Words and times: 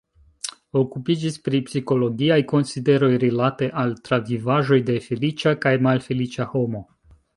Okupiĝis 0.79 1.35
pri 1.47 1.59
psikologiaj 1.67 2.39
konsideroj 2.53 3.09
rilate 3.25 3.69
al 3.83 3.93
travivaĵoj 4.09 4.81
de 4.89 4.97
feliĉa 5.09 5.55
kaj 5.67 5.75
malfeliĉa 5.89 6.49
homo. 6.57 6.83